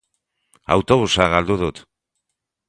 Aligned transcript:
Autobusa 0.75 1.27
galdu 1.35 1.59
dut! 1.65 1.85